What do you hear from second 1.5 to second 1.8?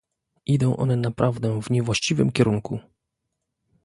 w